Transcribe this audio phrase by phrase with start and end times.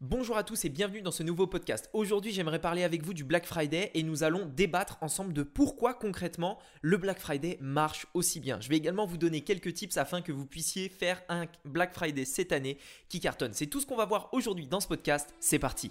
[0.00, 1.90] Bonjour à tous et bienvenue dans ce nouveau podcast.
[1.92, 5.92] Aujourd'hui, j'aimerais parler avec vous du Black Friday et nous allons débattre ensemble de pourquoi
[5.92, 8.60] concrètement le Black Friday marche aussi bien.
[8.60, 12.24] Je vais également vous donner quelques tips afin que vous puissiez faire un Black Friday
[12.24, 13.54] cette année qui cartonne.
[13.54, 15.34] C'est tout ce qu'on va voir aujourd'hui dans ce podcast.
[15.40, 15.90] C'est parti.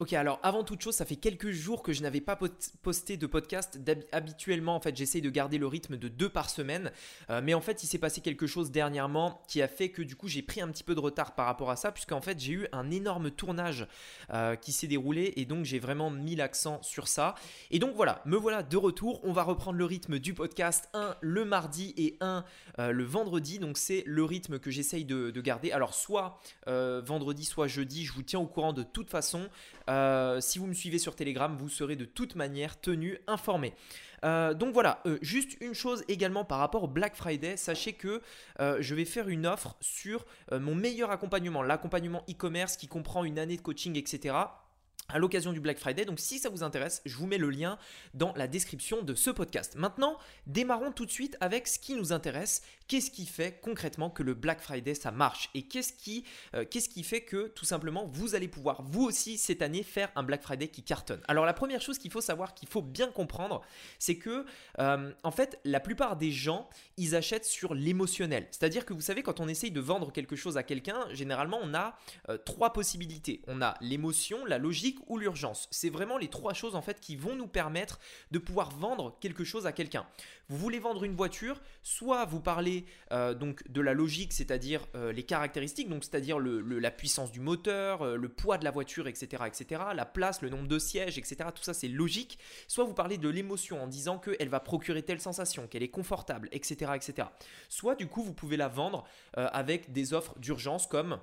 [0.00, 2.38] Ok, alors avant toute chose, ça fait quelques jours que je n'avais pas
[2.82, 3.80] posté de podcast.
[4.12, 6.92] Habituellement, en fait, j'essaye de garder le rythme de deux par semaine.
[7.30, 10.14] Euh, mais en fait, il s'est passé quelque chose dernièrement qui a fait que du
[10.14, 12.52] coup, j'ai pris un petit peu de retard par rapport à ça, puisqu'en fait, j'ai
[12.52, 13.88] eu un énorme tournage
[14.32, 17.34] euh, qui s'est déroulé et donc j'ai vraiment mis l'accent sur ça.
[17.72, 19.18] Et donc voilà, me voilà de retour.
[19.24, 22.44] On va reprendre le rythme du podcast, un le mardi et un
[22.78, 23.58] euh, le vendredi.
[23.58, 25.72] Donc c'est le rythme que j'essaye de, de, garder.
[25.72, 29.48] Alors soit vendredi, soit jeudi, je vous tiens au courant de toute façon.
[29.88, 33.74] Euh, si vous me suivez sur Telegram, vous serez de toute manière tenu informé.
[34.24, 38.20] Euh, donc voilà, euh, juste une chose également par rapport au Black Friday, sachez que
[38.58, 43.56] je vais faire une offre sur mon meilleur accompagnement, l'accompagnement e-commerce qui comprend une année
[43.56, 44.34] de coaching, etc
[45.10, 46.04] à l'occasion du Black Friday.
[46.04, 47.78] Donc si ça vous intéresse, je vous mets le lien
[48.12, 49.74] dans la description de ce podcast.
[49.76, 52.62] Maintenant, démarrons tout de suite avec ce qui nous intéresse.
[52.88, 55.48] Qu'est-ce qui fait concrètement que le Black Friday ça marche?
[55.54, 59.38] Et qu'est-ce qui, euh, qu'est-ce qui fait que tout simplement vous allez pouvoir vous aussi
[59.38, 61.20] cette année faire un Black Friday qui cartonne?
[61.26, 63.62] Alors la première chose qu'il faut savoir, qu'il faut bien comprendre,
[63.98, 64.44] c'est que
[64.78, 68.46] euh, en fait la plupart des gens ils achètent sur l'émotionnel.
[68.50, 71.72] C'est-à-dire que vous savez quand on essaye de vendre quelque chose à quelqu'un, généralement on
[71.72, 71.96] a
[72.28, 73.40] euh, trois possibilités.
[73.46, 75.68] On a l'émotion, la logique ou l'urgence.
[75.70, 77.98] C'est vraiment les trois choses en fait qui vont nous permettre
[78.30, 80.06] de pouvoir vendre quelque chose à quelqu'un.
[80.48, 85.12] Vous voulez vendre une voiture, soit vous parlez euh, donc de la logique, c'est-à-dire euh,
[85.12, 89.44] les caractéristiques, donc c'est-à-dire la puissance du moteur, euh, le poids de la voiture, etc.,
[89.46, 91.50] etc., la place, le nombre de sièges, etc.
[91.54, 92.38] Tout ça c'est logique.
[92.66, 96.48] Soit vous parlez de l'émotion en disant qu'elle va procurer telle sensation, qu'elle est confortable,
[96.52, 97.28] etc., etc.
[97.68, 99.04] Soit du coup vous pouvez la vendre
[99.34, 101.18] avec des offres d'urgence comme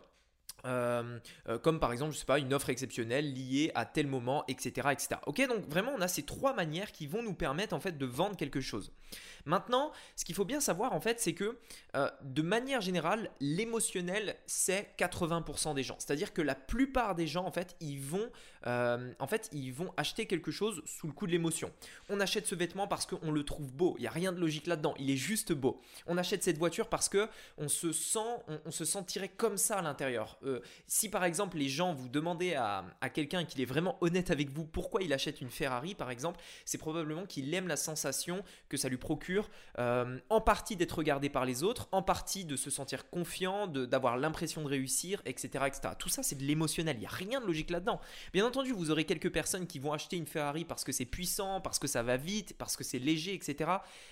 [0.66, 4.44] euh, euh, comme par exemple, je sais pas, une offre exceptionnelle liée à tel moment,
[4.48, 5.22] etc., etc.
[5.28, 8.06] Ok, donc vraiment, on a ces trois manières qui vont nous permettre en fait de
[8.06, 8.92] vendre quelque chose.
[9.46, 11.58] Maintenant, ce qu'il faut bien savoir en fait, c'est que
[11.96, 15.96] euh, de manière générale, l'émotionnel, c'est 80% des gens.
[16.00, 18.30] C'est-à-dire que la plupart des gens en fait, ils vont,
[18.66, 21.72] en fait, ils vont acheter quelque chose sous le coup de l'émotion.
[22.10, 23.96] On achète ce vêtement parce qu'on le trouve beau.
[24.00, 24.96] Il y a rien de logique là-dedans.
[24.98, 25.82] Il est juste beau.
[26.08, 28.20] On achète cette voiture parce que on se sent,
[28.66, 30.40] on, se sentirait comme ça à l'intérieur
[30.88, 34.66] si par exemple les gens vous demandez à, quelqu'un qu'il est vraiment honnête avec vous
[34.66, 38.90] pourquoi il achète une Ferrari par exemple, c'est probablement qu'il aime la sensation que ça
[38.90, 39.50] lui procure
[39.80, 44.18] euh, en partie d'être regardé par les autres, en partie de se sentir confiant, d'avoir
[44.18, 45.94] l'impression de réussir, etc., etc.
[45.98, 48.00] Tout ça c'est de l'émotionnel, il n'y a rien de logique là-dedans.
[48.34, 51.62] Bien entendu, vous aurez quelques personnes qui vont acheter une Ferrari parce que c'est puissant,
[51.62, 53.72] parce que ça va vite, parce que c'est léger, etc.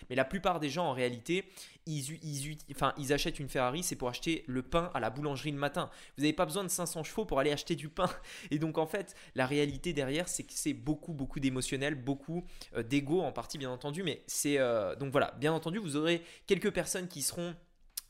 [0.09, 1.45] Mais la plupart des gens en réalité,
[1.85, 5.51] ils, ils, enfin, ils achètent une Ferrari, c'est pour acheter le pain à la boulangerie
[5.51, 5.89] le matin.
[6.17, 8.09] Vous n'avez pas besoin de 500 chevaux pour aller acheter du pain.
[8.51, 12.43] Et donc en fait, la réalité derrière, c'est que c'est beaucoup, beaucoup d'émotionnel, beaucoup
[12.75, 14.03] euh, d'ego en partie bien entendu.
[14.03, 17.55] Mais c'est euh, donc voilà, bien entendu, vous aurez quelques personnes qui seront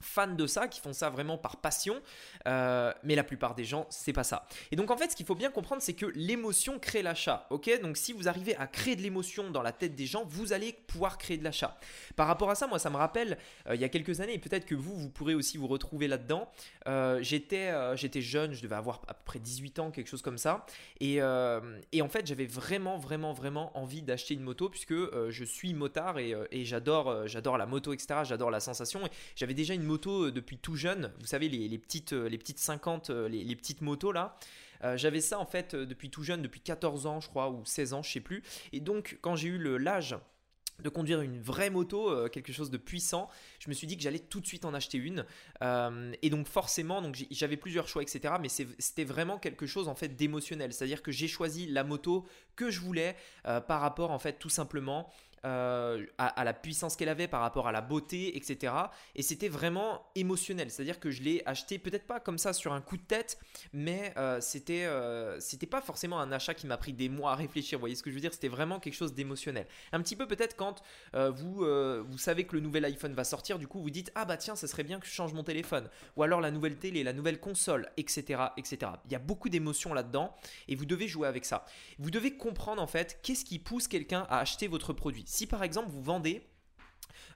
[0.03, 2.02] fans de ça, qui font ça vraiment par passion,
[2.47, 4.46] euh, mais la plupart des gens, c'est pas ça.
[4.72, 7.81] Et donc en fait, ce qu'il faut bien comprendre, c'est que l'émotion crée l'achat, ok?
[7.81, 10.74] Donc si vous arrivez à créer de l'émotion dans la tête des gens, vous allez
[10.74, 11.78] pouvoir créer de l'achat.
[12.16, 13.38] Par rapport à ça, moi, ça me rappelle
[13.68, 16.08] euh, il y a quelques années, et peut-être que vous, vous pourrez aussi vous retrouver
[16.08, 16.50] là-dedans.
[16.88, 20.66] Euh, j'étais, jeune, je devais avoir à peu près 18 ans, quelque chose comme ça,
[21.00, 26.19] et, en fait, j'avais vraiment, vraiment, vraiment envie d'acheter une moto puisque je suis motard
[26.19, 28.22] et, et j'adore, j'adore la moto, etc.
[28.24, 29.06] J'adore la sensation.
[29.06, 31.12] Et j'avais déjà une moto euh, depuis tout jeune.
[31.20, 34.38] Vous savez, les, petites, euh, les petites 50, euh, les, petites motos là.
[34.96, 38.04] J'avais ça en fait depuis tout jeune, depuis 14 ans, je crois, ou 16 ans,
[38.04, 38.44] je sais plus.
[38.74, 40.18] Et donc, quand j'ai eu l'âge
[40.84, 44.20] de conduire une vraie moto, quelque chose de puissant, je me suis dit que j'allais
[44.20, 45.26] tout de suite en acheter une.
[46.22, 48.34] et donc forcément, donc j'avais plusieurs choix, etc.
[48.42, 52.25] Mais c'était vraiment quelque chose en fait d'émotionnel, c'est-à-dire que j'ai choisi la moto
[52.57, 55.10] que je voulais par rapport en fait tout simplement
[55.45, 58.74] euh, à, la puissance qu'elle avait par rapport à la beauté, etc.
[59.16, 60.72] Et c'était vraiment émotionnel.
[60.72, 63.38] C'est-à-dire que je l'ai acheté peut-être pas comme ça sur un coup de tête,
[63.74, 67.36] mais euh, c'était euh, c'était pas forcément un achat qui m'a pris des mois à
[67.36, 67.78] réfléchir.
[67.78, 68.34] Vous voyez ce que je veux dire?
[68.34, 69.68] C'était vraiment quelque chose d'émotionnel.
[69.92, 70.81] Un petit peu peut-être quand
[71.13, 71.66] vous
[72.04, 74.56] vous savez que le nouvel iPhone va sortir, du coup vous dites ah bah tiens
[74.56, 77.39] ça serait bien que je change mon téléphone, ou alors la nouvelle télé, la nouvelle
[77.39, 78.44] console, etc.
[78.57, 78.92] etc.
[79.06, 80.36] Il y a beaucoup d'émotions là-dedans
[80.68, 81.66] et vous devez jouer avec ça.
[82.00, 85.25] Vous devez comprendre en fait qu'est-ce qui pousse quelqu'un à acheter votre produit.
[85.33, 86.47] Si par exemple vous vendez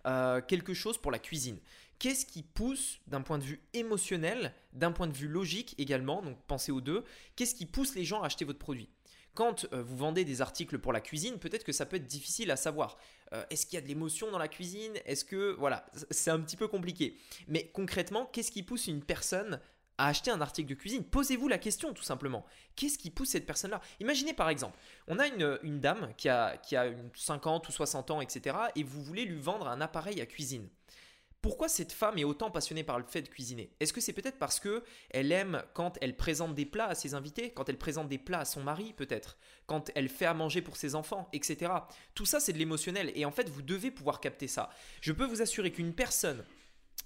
[0.06, 1.60] euh, quelque chose pour la cuisine,
[2.00, 6.38] Qu'est-ce qui pousse d'un point de vue émotionnel, d'un point de vue logique également, donc
[6.46, 7.04] pensez aux deux,
[7.36, 8.88] qu'est-ce qui pousse les gens à acheter votre produit?
[9.34, 12.52] Quand euh, vous vendez des articles pour la cuisine, peut-être que ça peut être difficile
[12.52, 12.98] à savoir.
[13.34, 14.94] Euh, est-ce qu'il y a de l'émotion dans la cuisine?
[15.06, 17.18] Est-ce que voilà, c'est un petit peu compliqué.
[17.48, 19.60] Mais concrètement, qu'est-ce qui pousse une personne
[19.98, 22.46] à acheter un article de cuisine Posez-vous la question tout simplement.
[22.76, 23.82] Qu'est-ce qui pousse cette personne-là?
[24.00, 24.78] Imaginez par exemple,
[25.08, 28.56] on a une, dame qui a, qui a 50 ou 60 ans, etc.
[28.76, 30.68] Et vous voulez lui vendre un appareil à cuisine.
[31.42, 33.72] Pourquoi cette femme est autant passionnée par le fait de cuisiner?
[33.80, 37.14] Est-ce que c'est peut-être parce que elle aime quand elle présente des plats à ses
[37.14, 40.62] invités, quand elle présente des plats à son mari peut-être, quand elle fait à manger
[40.62, 41.72] pour ses enfants, etc.
[42.16, 44.70] Tout ça c'est de l'émotionnel et en fait vous devez pouvoir capter ça.
[45.00, 46.44] Je peux vous assurer qu'une personne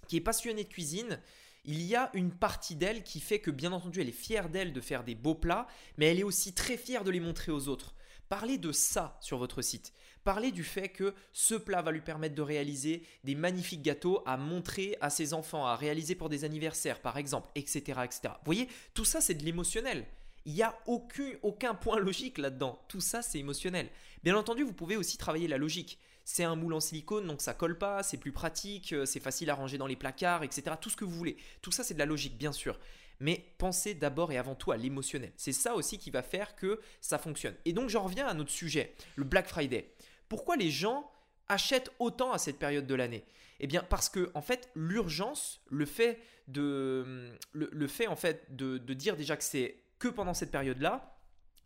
[0.08, 1.20] qui est passionnée de cuisine,
[1.64, 4.74] il y a une partie d'elle qui fait que bien entendu elle est fière d'elle
[4.74, 5.68] de faire des beaux plats,
[5.98, 7.94] mais elle est aussi très fière de les montrer aux autres.
[8.30, 9.94] Parlez de ça sur votre site.
[10.24, 14.38] Parlez du fait que ce plat va lui permettre de réaliser des magnifiques gâteaux à
[14.38, 18.00] montrer à ses enfants, à réaliser pour des anniversaires par exemple, etc.
[18.24, 20.06] Vous voyez, tout ça c'est de l'émotionnel.
[20.46, 22.80] Il n'y a aucun, aucun point logique là-dedans.
[22.88, 23.90] Tout ça c'est émotionnel.
[24.24, 26.00] Bien entendu, vous pouvez aussi travailler la logique.
[26.32, 29.50] C'est un moule en silicone, donc ça colle pas, c'est plus pratique, euh, c'est facile
[29.50, 30.78] à ranger dans les placards, etc.
[30.80, 31.36] Tout ce que vous voulez.
[31.62, 32.80] Tout ça c'est de la logique, bien sûr
[33.22, 35.32] mais pensez d'abord et avant tout à l'émotionnel.
[35.38, 37.54] C'est ça aussi qui va faire que ça fonctionne.
[37.66, 39.94] Et donc j'en reviens à notre sujet, le Black Friday.
[40.28, 41.10] Pourquoi les gens
[41.48, 43.24] achètent autant à cette période de l'année?
[43.60, 48.78] Eh bien parce que en fait l'urgence, le fait de, le, fait en fait de,
[48.80, 51.11] dire déjà que c'est que pendant cette période-là,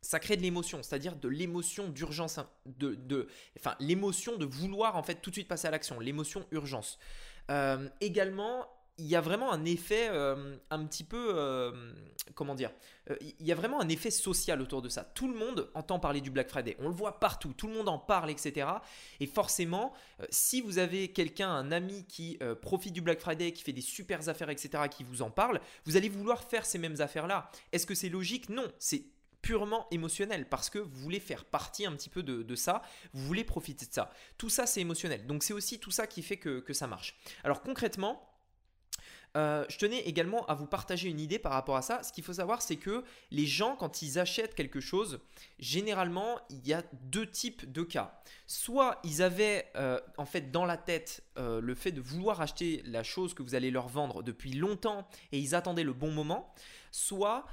[0.05, 3.27] ça crée de l'émotion, c'est-à-dire de l'émotion d'urgence, hein, de, de,
[3.59, 6.99] enfin l'émotion de vouloir en fait tout de suite passer à l'action, l'émotion urgence.
[7.49, 8.67] Euh, également,
[8.97, 11.71] il y a vraiment un effet euh, un petit peu, euh,
[12.33, 12.71] comment dire,
[13.19, 15.03] il y a vraiment un effet social autour de ça.
[15.03, 17.89] Tout le monde entend parler du Black Friday, on le voit partout, tout le monde
[17.89, 18.67] en parle, etc.
[19.19, 19.91] Et forcément,
[20.29, 24.29] si vous avez quelqu'un, un ami qui profite du Black Friday, qui fait des super
[24.29, 27.51] affaires, etc., qui vous en parle, vous allez vouloir faire ces mêmes affaires-là.
[27.73, 28.49] Est-ce que c'est logique?
[28.49, 29.03] Non, c'est
[29.45, 32.81] purement émotionnel parce que vous voulez faire partie un petit peu de, ça,
[33.13, 34.09] vous voulez profiter de ça.
[34.39, 35.27] Tout ça, c'est émotionnel.
[35.27, 37.15] Donc c'est aussi tout ça qui fait que, que ça marche.
[37.43, 38.27] Alors concrètement,
[39.37, 42.01] euh, je tenais également à vous partager une idée par rapport à ça.
[42.01, 45.19] Ce qu'il faut savoir, c'est que les gens, quand ils achètent quelque chose,
[45.59, 48.19] généralement, il y a deux types de cas.
[48.47, 52.81] Soit ils avaient euh, en fait dans la tête euh, le fait de vouloir acheter
[52.85, 56.51] la chose que vous allez leur vendre depuis longtemps et ils attendaient le bon moment.
[56.89, 57.45] Soit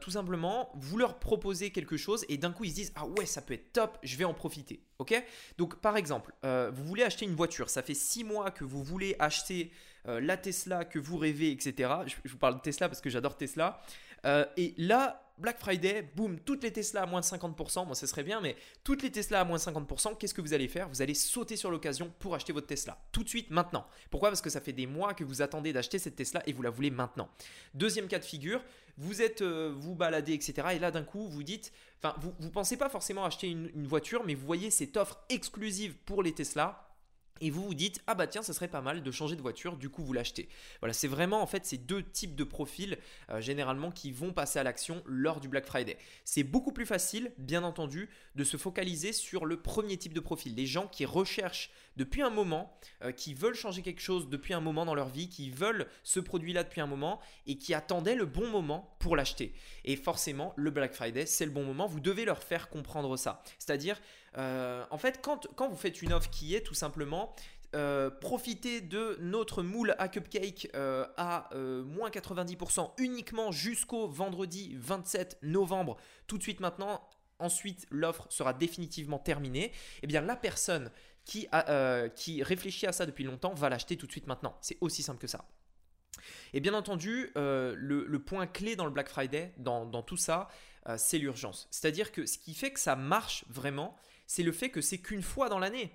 [0.00, 3.26] tout simplement, vous leur proposez quelque chose et d'un coup ils se disent ah ouais
[3.26, 4.82] ça peut être top, je vais en profiter.
[4.98, 5.14] Ok?
[5.58, 9.14] Donc par exemple, vous voulez acheter une voiture, ça fait six mois que vous voulez
[9.18, 9.70] acheter
[10.08, 11.92] euh, la Tesla que vous rêvez, etc.
[12.06, 13.80] Je, vous parle de Tesla parce que j'adore Tesla.
[14.24, 18.06] Euh, et là, Black Friday, boum, toutes les Tesla à moins de 50%, bon, ce
[18.06, 20.88] serait bien, mais toutes les Tesla à moins de 50%, qu'est-ce que vous allez faire?
[20.88, 23.86] Vous allez sauter sur l'occasion pour acheter votre Tesla, tout de suite, maintenant.
[24.10, 24.30] Pourquoi?
[24.30, 26.70] Parce que ça fait des mois que vous attendez d'acheter cette Tesla et vous la
[26.70, 27.28] voulez maintenant.
[27.74, 28.62] Deuxième cas de figure,
[28.96, 30.68] vous êtes, euh, vous baladez, etc.
[30.72, 33.86] Et là, d'un coup, vous dites, enfin, vous ne pensez pas forcément acheter une, une
[33.86, 36.87] voiture, mais vous voyez cette offre exclusive pour les Tesla
[37.40, 39.76] et vous vous dites ah bah tiens ça serait pas mal de changer de voiture
[39.76, 40.48] du coup vous l'achetez.
[40.80, 42.98] Voilà c'est vraiment en fait ces deux types de profils
[43.30, 45.98] euh, généralement qui vont passer à l'action lors du Black Friday.
[46.24, 50.54] C'est beaucoup plus facile bien entendu de se focaliser sur le premier type de profil
[50.54, 54.60] les gens qui recherchent depuis un moment euh, qui veulent changer quelque chose depuis un
[54.60, 58.14] moment dans leur vie qui veulent ce produit là depuis un moment et qui attendaient
[58.14, 59.52] le bon moment pour l'acheter.
[59.84, 63.42] Et forcément le Black Friday c'est le bon moment vous devez leur faire comprendre ça.
[63.58, 64.00] C'est à dire
[64.38, 67.34] euh, en fait, quand, vous faites une offre qui est tout simplement
[67.74, 75.38] euh, profiter de notre moule à cupcake euh, à moins 90% uniquement jusqu'au vendredi 27
[75.42, 77.02] novembre, tout de suite maintenant.
[77.40, 79.72] Ensuite, l'offre sera définitivement terminée.
[80.02, 80.90] Eh bien, la personne
[81.24, 81.46] qui,
[82.16, 84.56] qui réfléchit à ça depuis longtemps va l'acheter tout de suite maintenant.
[84.60, 85.44] C'est aussi simple que ça.
[86.52, 90.48] Et bien entendu, le, point clé dans le Black Friday, dans tout ça,
[90.96, 91.68] c'est l'urgence.
[91.70, 93.96] C'est-à-dire que ce qui fait que ça marche vraiment,
[94.28, 95.90] c'est le fait que c'est qu'une fois dans l'année.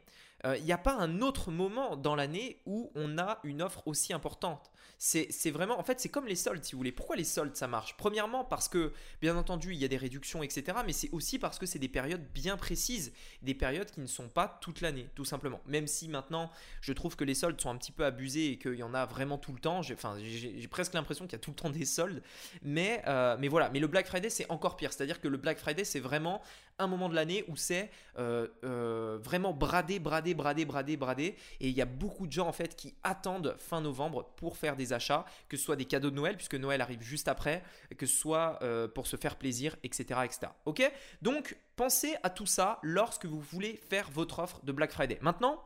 [0.45, 3.81] Euh, il n'y a pas un autre moment dans l'année où on a une offre
[3.88, 4.71] aussi importante.
[5.05, 6.93] C'est vraiment, en fait, c'est comme les soldes, si vous voulez.
[6.93, 7.97] Pourquoi les soldes, ça marche?
[7.97, 10.77] Premièrement, parce que, bien entendu, il y a des réductions, etc.
[10.85, 14.29] Mais c'est aussi parce que c'est des périodes bien précises, des périodes qui ne sont
[14.29, 15.59] pas toute l'année, tout simplement.
[15.67, 18.75] Même si maintenant, je trouve que les soldes sont un petit peu abusés et qu'il
[18.75, 19.81] y en a vraiment tout le temps.
[19.81, 22.23] J'ai presque l'impression qu'il y a tout le temps des soldes.
[22.62, 24.93] Mais, euh, mais voilà, mais le Black Friday, c'est encore pire.
[24.93, 26.41] C'est-à-dire que le Black Friday, c'est vraiment
[26.79, 31.35] un moment de l'année où c'est euh, vraiment bradé, bradé, bradé, bradé, bradé.
[31.59, 34.75] Et il y a beaucoup de gens, en fait, qui attendent fin novembre pour faire
[34.75, 37.63] des achats, que ce soit des cadeaux de Noël, puisque Noël arrive juste après,
[37.97, 40.21] que ce soit euh, pour se faire plaisir, etc.
[40.25, 40.51] etc.
[40.65, 40.89] Ok?
[41.21, 45.19] Donc, pensez à tout ça lorsque vous voulez faire votre offre de Black Friday.
[45.21, 45.63] Maintenant,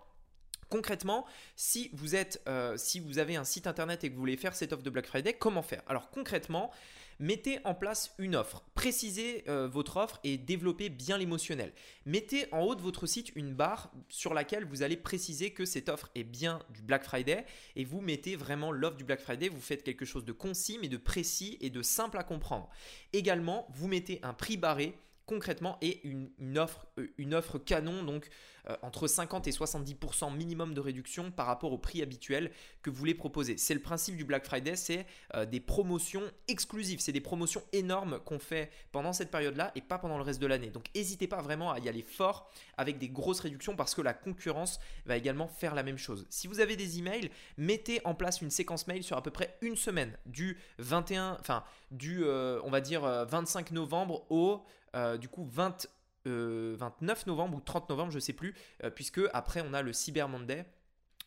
[0.70, 4.38] Concrètement, si vous, êtes, euh, si vous avez un site internet et que vous voulez
[4.38, 5.82] faire cette offre de Black Friday, comment faire?
[5.88, 6.72] Alors concrètement,
[7.20, 11.72] mettez en place une offre, précisez euh, votre offre et développez bien l'émotionnel.
[12.06, 15.88] Mettez en haut de votre site une barre sur laquelle vous allez préciser que cette
[15.88, 17.46] offre est bien du Black Friday
[17.78, 20.90] et vous mettez vraiment l'offre du Black Friday, vous faites quelque chose de concis mais
[20.90, 22.70] de précis et de simple à comprendre.
[23.14, 24.98] Également, vous mettez un prix barré
[25.28, 28.30] concrètement et une, offre, euh, une offre canon, donc
[28.70, 32.50] euh, entre 50 et 70% minimum de réduction par rapport au prix habituel
[32.82, 33.58] que vous voulez proposer.
[33.58, 35.06] C'est le principe du Black Friday, c'est
[35.36, 40.00] euh, des promotions exclusives, c'est des promotions énormes qu'on fait pendant cette période-là et pas
[40.00, 40.70] pendant le reste de l'année.
[40.70, 44.14] Donc n'hésitez pas vraiment à y aller fort avec des grosses réductions parce que la
[44.14, 46.26] concurrence va également faire la même chose.
[46.30, 49.58] Si vous avez des emails, mettez en place une séquence mail sur à peu près
[49.62, 54.64] une semaine du 21, enfin du on va dire 25 novembre au
[54.96, 55.88] euh, du coup 20,
[56.26, 59.94] 29 euh, novembre ou 30 novembre, je sais plus, euh, puisque après on a le
[59.94, 60.66] Cyber Monday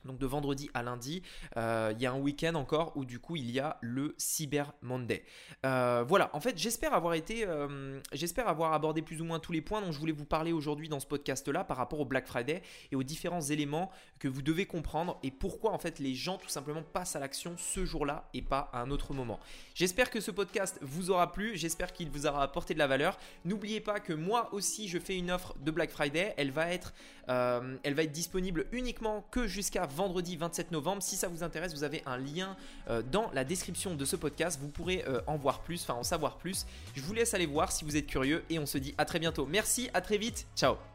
[0.05, 1.23] donc de vendredi à lundi,
[1.57, 4.73] euh, il y a un week-end encore où du coup il y a le Cyber
[4.83, 5.25] Monday.
[5.67, 9.53] Euh, voilà, en fait j'espère avoir été, euh, j'espère avoir abordé plus ou moins tous
[9.53, 12.27] les points dont je voulais vous parler aujourd'hui dans ce podcast-là par rapport au Black
[12.27, 16.39] Friday et aux différents éléments que vous devez comprendre et pourquoi en fait les gens
[16.39, 19.39] tout simplement passent à l'action ce jour-là et pas à un autre moment.
[19.75, 23.19] J'espère que ce podcast vous aura plu, j'espère qu'il vous aura apporté de la valeur.
[23.45, 26.93] N'oubliez pas que moi aussi je fais une offre de Black Friday, elle va être,
[27.29, 31.03] elle va être disponible uniquement que jusqu'à vendredi 27 novembre.
[31.03, 32.57] Si ça vous intéresse, vous avez un lien
[32.89, 34.59] euh, dans la description de ce podcast.
[34.61, 36.67] Vous pourrez euh, en voir plus, enfin en savoir plus.
[36.95, 39.19] Je vous laisse aller voir si vous êtes curieux et on se dit à très
[39.19, 39.47] bientôt.
[39.47, 40.47] Merci, à très vite.
[40.57, 40.90] Ciao